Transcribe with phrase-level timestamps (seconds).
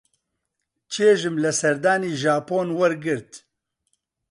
[0.93, 3.31] چێژم لە سەردانی ژاپۆن وەرگرت.